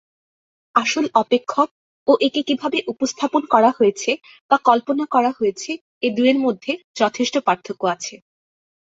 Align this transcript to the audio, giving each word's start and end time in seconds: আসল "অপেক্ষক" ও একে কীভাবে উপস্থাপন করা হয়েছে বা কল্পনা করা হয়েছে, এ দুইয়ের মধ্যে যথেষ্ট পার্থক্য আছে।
আসল 0.75 1.05
"অপেক্ষক" 1.15 1.69
ও 2.07 2.21
একে 2.21 2.41
কীভাবে 2.47 2.77
উপস্থাপন 2.87 3.41
করা 3.53 3.71
হয়েছে 3.77 4.11
বা 4.51 4.57
কল্পনা 4.67 5.05
করা 5.07 5.31
হয়েছে, 5.37 5.71
এ 6.03 6.17
দুইয়ের 6.17 6.39
মধ্যে 6.45 6.71
যথেষ্ট 6.95 7.35
পার্থক্য 7.47 7.81
আছে। 7.95 8.15